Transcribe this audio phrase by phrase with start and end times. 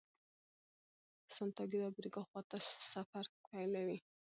[1.35, 2.57] سانتیاګو د افریقا خواته
[2.91, 3.97] سفر پیلوي.